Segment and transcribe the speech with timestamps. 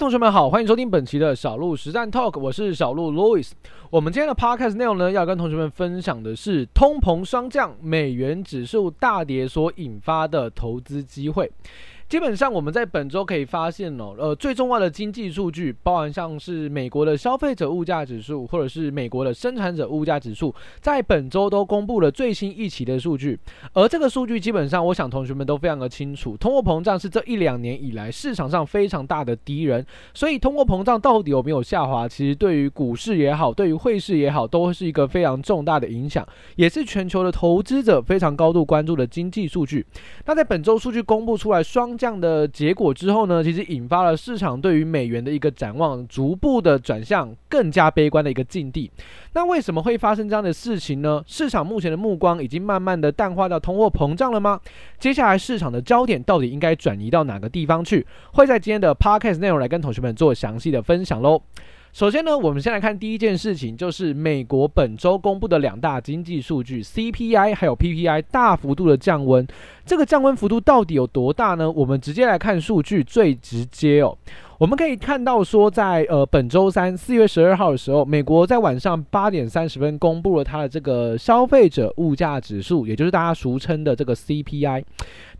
[0.00, 3.50] 同学们好，欢迎收听本期的小鹿实战 Talk，我是小鹿 Louis。
[3.90, 11.52] 我们今天的 Podcast 内容呢，要跟同学们分享的是通膨双降、美元指数大跌所引发的投资机会。
[12.10, 23.38] 基本上，我们在本周可以发现哦，呃，最重要的经济数据，包含像是美国的消费者物价指数，或者是美国的生产者物价指数，在本周都公布了最新一期的数据。
[23.74, 29.86] 而这个数据基本上，我想同学们都非常的清楚，通货膨胀是这一两年以来市场上非常大的敌人。
[30.12, 39.86] 所以，通货膨胀到底有没有下滑，其实对于股市也好，对于汇市也好，都是一个非常重大的影响，也是全球的投资者非常高度关注的经济数据。
[40.26, 48.90] 那在本周数据公布出来双这样的结果之后呢，其实引发了市场对于美元的一个展望，逐步的转向更加悲观的一个境地。
[49.34, 51.22] 那为什么会发生这样的事情呢？
[51.26, 54.58] 市场目前的目光已经慢慢的淡化到通货膨胀了吗？
[54.98, 58.06] 接下来市场的焦点到底应该转移到哪个地方去？
[58.32, 61.42] 会在今天的 podcast 内容来跟同学们做详细的分享喽。
[61.92, 69.44] 首先呢，我们先来看第一件事情，就是美国本周公布的两大经济数据 CPI 还有 PPI 大幅度的降温。
[69.84, 71.68] 这个降温幅度到底有多大呢？
[71.68, 74.16] 我们直接来看数据最直接哦。
[74.58, 84.84] 我们可以看到说在，在呃本周三四月十二号的时候，美国在晚上八点三十分公布了它的这个消费者物价指数，也就是大家俗称的这个 CPI。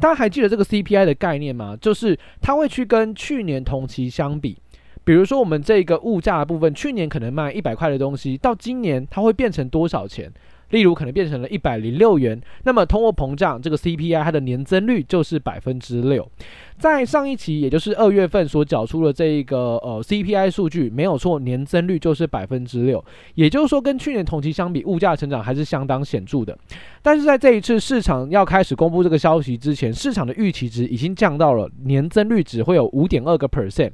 [0.00, 1.76] 大家还记得这个 CPI 的概念吗？
[1.80, 4.56] 就是它会去跟去年同期相比。
[5.04, 10.30] 比如说，我们这个物价的部分，去年可能卖一百块的东西，到今年它会变成多少钱？
[10.70, 12.40] 例如，可能变成了一百零六元。
[12.62, 16.24] 那么，通货膨胀这个 CPI 它的年增率就是百分之六。
[16.78, 23.04] 在上一期，也就是二月份所缴出的这一个呃 CPI 数据，没有错，年增率就是百分之六。
[23.34, 26.56] 也就是说，跟去年同期相比，物价成长还是相当显著的。
[27.02, 33.90] 但是在这一次市场要开始公布这个消息之前，市场的预期值已经降到了年增率只会有五点二个 percent。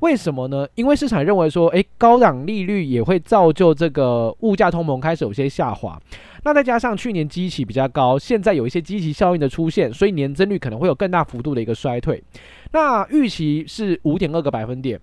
[0.00, 0.66] 为什么呢？
[0.76, 6.00] 因为市场认为说，诶，高档利率也会造就这个物价通膨开始有些下滑。
[6.44, 12.22] 那再加上去年基期比较高，现在有一些基期效应的出现，所以年增率可能会有更大幅度的一个衰退。
[12.72, 15.00] 那预期是五点二个百分点，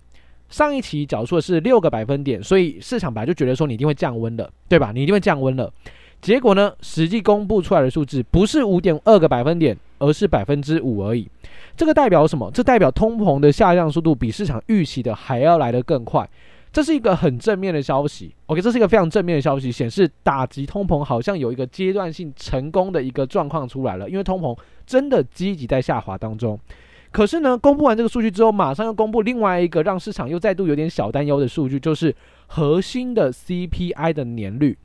[0.48, 4.92] 上一期缴出的是六个百分点，所以市场本来就觉得说你一定会降温的，对吧？
[4.94, 5.72] 你一定会降温了。
[6.22, 11.28] 结果呢，实际公布出来的数字不是五点二个百分点，而是百分之五而已。
[11.78, 12.50] 这个代表什么？
[12.54, 16.30] 这代表通膨的下降速度比市场预期的还要来得更快，
[16.72, 18.34] 这是一个很正面的消息。
[18.46, 26.58] OK，这是一个非常正面的消息，显示打击通膨好像有一个阶段性成功的一个状况出来了，因为通膨真的积极在下滑当中。
[27.12, 32.16] 可是呢，公布完这个数据之后，马上又公布另外一个让市场又再度有点小担忧的数据，就是
[32.48, 34.78] 核心的 CPI 的年率。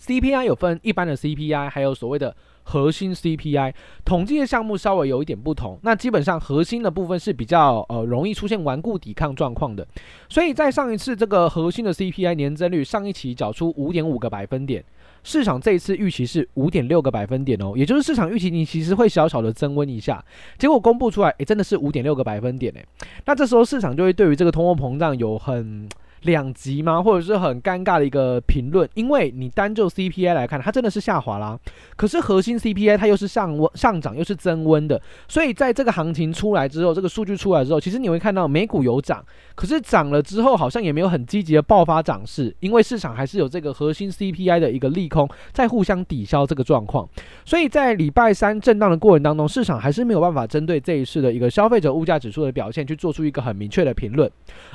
[0.00, 2.36] CPI 有分一般的 CPI，还有所谓的。
[2.68, 3.72] 核心 CPI
[4.04, 9.86] 统计的项目稍微有一点不同，那基本上核心的部分是比较呃容易出现顽固抵抗状况的，
[10.28, 14.84] 所以在上一次这个核心的 CPI 年增率上一期缴出五点五个百分点，
[15.22, 20.24] 市场这一次预期是五点六个百分点哦，也就是市场预期你其实会小小的增温一下，
[20.58, 22.84] 结果公布出来，诶，真的是五点六个百分点诶，
[23.26, 25.88] 那这时候市场就会对于这个通货膨胀有很。
[26.22, 27.02] 两极吗？
[27.02, 31.58] 或者是很尴尬的一个评论，因为你单就 CPI 来看，它真的是下滑啦。
[31.96, 35.00] 可是核心 CPI 它又是上温上涨，又是增温的。
[35.28, 47.08] 所以在这个行情出来之后，这个数据出来之后，其实你会看到美股有涨，可是涨了之后好像也没有很积极的爆发涨势，因为市场还是有这个核心 CPI 的一个利空在互相抵消这个状况。
[47.44, 54.30] 所以在礼拜三震荡的过程当中，市场还是没有办法针对这一次的一个消费者物价指数的表现去做出一个很明确的评论，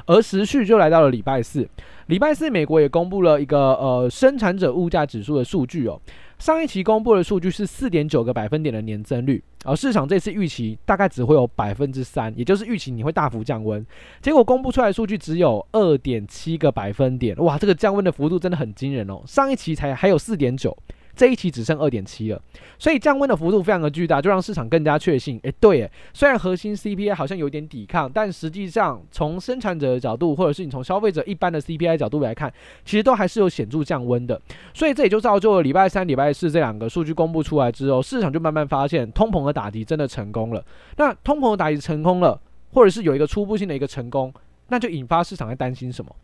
[0.06, 1.66] 而时序就来到了礼拜拜四，
[2.08, 5.98] 礼拜四，美国也公布了一个呃生产者物价指数的数据哦。
[6.40, 13.86] 上一期公布的数据是四点九个百分点的年增率，而市场这次预期大概只会有百分之三，也就是预期你会大幅降温。
[14.22, 19.22] 结果公布出来的数据只有二点七个百分点，哇，这个降温的幅度真的很惊人哦。
[19.26, 20.76] 上一期才还有四点九。
[21.16, 22.42] 这一期只剩二点七了，
[22.80, 32.52] 所以降温的幅度非常的巨大，就让市场更加确信，诶，对，诶，虽然核心 CPI 好像有点抵抗，但实际上从生产者的角度，或者是你从消费者一般的 CPI 角度来看，
[32.86, 34.40] 其实都还是有显著降温的。
[34.74, 40.64] 所以这也就造就了礼拜三、礼拜四这两个数据公布出来之后，市场就慢慢发现通膨的打击真的成功了。
[40.98, 42.40] 那通膨的打击成功了，
[42.74, 44.34] 或者是有一个初步性的一个成功，
[44.70, 46.16] 那就引发市场在担心什么？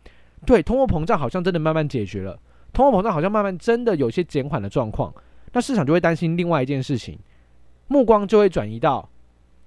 [0.46, 2.38] 对，通货膨胀好像真的慢慢解决了。
[2.78, 5.12] 通货膨胀好像慢慢真的有些减缓的状况，
[5.52, 7.18] 那市场就会担心另外一件事情，
[7.88, 9.10] 目光就会转移到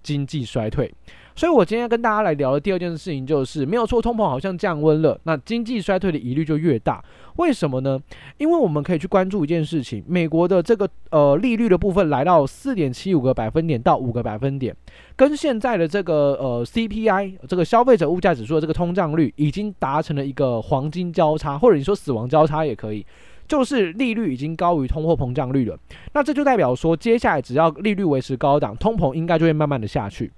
[0.02, 0.94] 经济衰退。
[1.34, 7.04] 所以我今天跟大家来聊的第二件事情就是，没有错，通膨好像降温了，那经济衰退的疑虑就越大。
[7.38, 7.98] 为什么呢？
[8.38, 14.76] 因为我们可以去关注一件事情，美国的这个呃利率的部分来到四点七五个百分点到五个百分点，
[15.16, 23.06] 跟现在的这个呃 CPI 这个消费者物价指数的这个通胀率已经达成了一个黄金交叉，或者你说死亡交叉也可以，
[23.48, 25.78] 就是利率已经高于通货膨胀率了。
[26.14, 30.32] 那这就代表说，接下来只要利率维持高档，通膨应该就会慢慢的下去。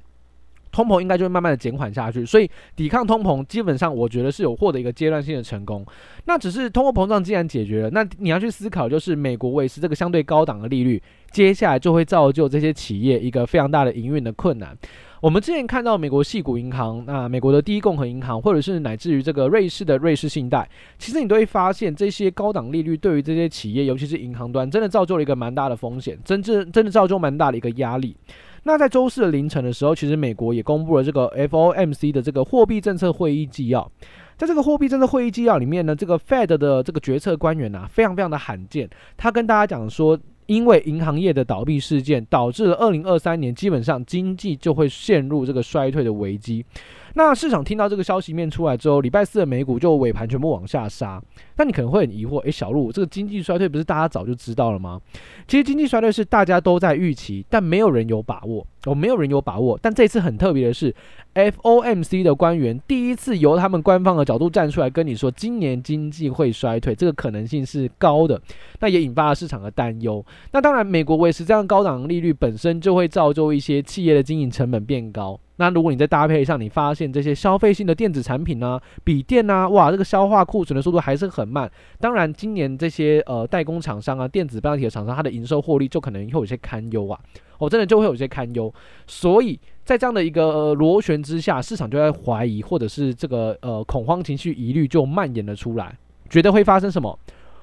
[0.73, 5.85] 通膨应该就会慢慢的减缓下去，所以抵抗通膨基本上我觉得是有获得一个阶段性的成功。
[6.25, 14.75] 那只是通货膨胀既然解决了，那你要去思考就是美国维持这个相对高档的利率，接下来就会造就这些企业一个非常大的营运的困难。
[15.21, 20.67] 我们之前看到美国系股银行、那美国的第一共和银行，或者是乃至于这个瑞士的瑞士信贷，
[20.97, 28.17] 其实你都会发现这些高档利率对于这些企业，尤其是银行端，真的造就了一个蛮大的风险，真正真的造就蛮大的一个压力。
[28.63, 33.91] 那在周四的凌晨的时候，其实美国也公布了这个 FOMC 的这个货币政策会议纪要。
[34.37, 38.89] 在这个货币政策会议纪要里面呢，这个 Fed 的这个决策官员啊，非常非常的罕见。
[39.15, 40.17] 他跟大家讲说，
[40.47, 46.65] 因为银行业的倒闭事件，导致了二零二三年基本上经济就会陷入这个衰退的危机。
[47.15, 51.21] 那市场听到这个消息面出来之后，礼拜四的美股就尾盘全部往下杀。
[51.57, 54.99] 那你可能会很疑惑，诶，小路，这个经济衰退不是大家早就知道了吗？
[55.47, 58.65] 其实经济衰退是大家都在预期，但没有人有把握。
[58.85, 59.79] 哦，没有人有把握。
[59.81, 60.93] 但这次很特别的是
[61.35, 68.41] ，FOMC 的官员第一次由他们官方的角度站出来跟你说，今年经济会衰退，这个可能性是高的。
[68.79, 70.25] 那也引发了市场的担忧。
[70.51, 75.39] 那当然，美国维持这样高档利率本身就会造就一些企业的经营成本变高。
[75.57, 81.69] 那如果你再搭配上，你发现这些消费性的电子产品啊、笔电啊，哇，这个消化库存的速度还是很慢。
[81.99, 87.19] 当然，今年这些呃代工厂商啊、电子半导体的厂商，它的营收获利就可能会有些堪忧啊。
[87.59, 88.73] 哦，真的就会有些堪忧。
[89.05, 95.95] 所以在这样的一个呃螺旋之下，市场就在怀疑，或者是这个呃恐慌情绪疑虑就蔓延了出来，
[96.29, 97.17] 觉得会发生什么？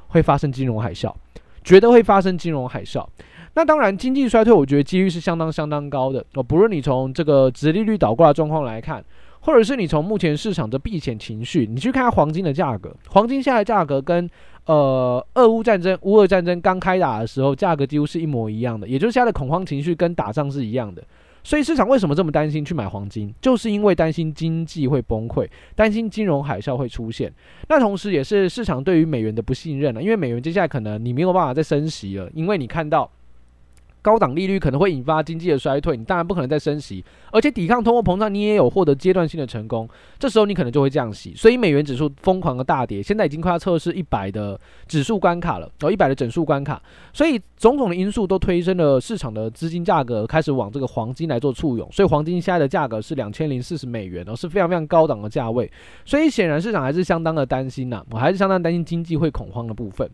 [0.09, 1.13] 会发生金融海啸？
[1.63, 3.07] 觉得会发生金融海啸？
[3.55, 6.43] 那当然，经济衰退，我觉得几率是相当相当高的哦。
[6.43, 9.05] 不论你从这个殖利率倒挂的状况来看，
[9.41, 14.31] 或者是你从目前市场的避险情绪，你去看看黄金的价格，黄金现在价格跟
[14.67, 21.03] 呃俄乌战争、乌俄战争刚开打的时候价格几乎是一模一样的，也就是现在的恐慌情绪跟打仗是一样的。
[21.43, 27.33] 所以市场为什么这么担心去买黄金，就是因为担心经济会崩溃，担心金融海啸会出现。
[27.69, 33.11] 那同时也是市场对于美元的不信任了，因为美元接下来可能你没有办法再升息了，因为你看到。
[34.03, 39.89] 高档利率可能会引发经济的衰退，你当然不可能再升息，而且抵抗通货膨胀，你也有获得阶段性的成功，
[40.19, 46.81] 这时候你可能就会降息，所以美元指数疯狂的大跌，现在已经快要测试一百的指数关卡了，哦，一百的整数关卡，
[47.13, 55.71] 所以种种的因素都推升了市场的资金价格，开始往这个黄金来做簇拥，所以黄金现在的价格是两千零四十美元哦，是非常非常高档的价位，
[56.05, 60.09] 所以显然市场还是相当的担心呐、我还是相当担心经济会恐慌的部分。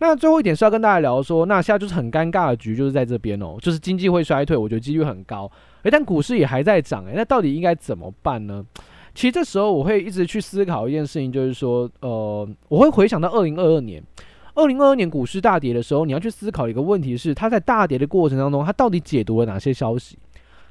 [0.00, 5.50] 那最后一点是要跟大家聊说，那现在就是很尴尬的局，就是在这边哦，就是经济会衰退，我觉得几率很高，
[5.82, 8.64] 诶，但股市也还在涨，诶，那到底应该怎么办呢？
[9.14, 14.02] 其实这时候我会一直去思考一件事情，就是说，呃，我会回想到二零二二年，
[14.54, 20.16] 二零二二年股市大跌的时候，你要去思考一个问题是，它在大跌的过程当中，它到底解读了哪些消息？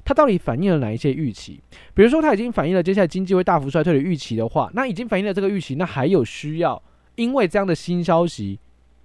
[0.04, 1.62] 它到底反映了哪一些预期？
[1.94, 6.82] 比如说，它已经反映了接下来经济会大幅衰退的预期的话，那已经反映了这个预期，那还有需要
[7.16, 8.58] 因为这样的新消息，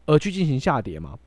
[0.06, 1.18] 而去进行下跌嘛，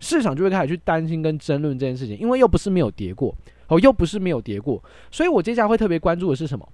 [0.00, 3.34] 市场就会开始去担心跟争论这件事情，因为又不是没有跌过，
[3.68, 6.68] 哦，又不是没有跌过，所以我接下来会特别关注的是什么？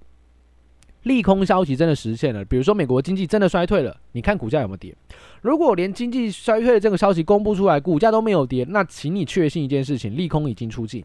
[1.03, 4.95] 利空消息真的实现了，比如说美国经济真的衰退了，你看股价有没有跌？
[5.41, 11.03] 如果连经济衰退的这个消息公布出来，股价都没有跌，那请你确信一件事情：利空已经出尽，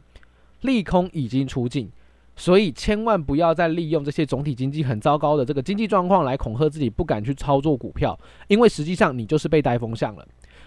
[0.60, 1.90] 利空已经出尽，
[2.36, 8.16] 所以千万不要再利用这些总体经济很糟糕的这个经济状况来恐吓自己，不敢去操作股票，
[8.46, 10.24] 因为实际上你就是被带风向了。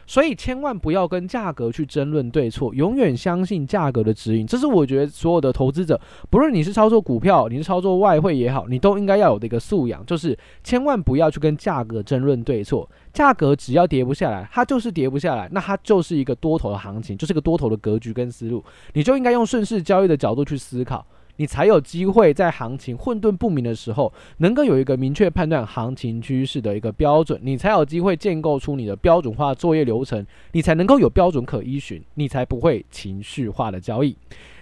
[0.07, 4.47] 所以千万不要跟价格去争论对错，永远相信价格的指引。
[4.47, 12.89] 这是我觉得所有的投资者，不论你是操作股票，你是操作外汇也好，你都应该要有的一个素养，就是千万不要去跟价格争论对错。
[13.13, 21.05] 价格只要跌不下来，它就是跌不下来，那它就是一个多头的行情，就是一个多头的格局跟思路，你就应该用顺势交易的角度去思考。
[21.39, 34.13] 你才有机会在行情混沌不明的时候，能够有一个明确判断行情趋势的一个标准，你才有机会建构出你的标准化作业流程，你才能够有标准可依循，你才不会情绪化的交易。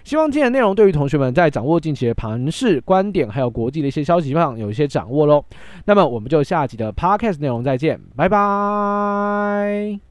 [0.04, 5.44] 希望今天的内容对于同学们在掌握近期的盘势观点，还有国际的一些消息上有一些掌握喽。
[5.84, 10.07] 那么我们就下集的 Podcast 内容再见，拜拜。